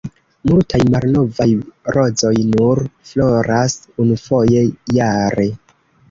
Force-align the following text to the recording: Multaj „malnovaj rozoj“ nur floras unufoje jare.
Multaj 0.49 0.77
„malnovaj 0.93 1.45
rozoj“ 1.97 2.31
nur 2.53 2.81
floras 3.09 3.75
unufoje 4.05 4.63
jare. 4.99 5.47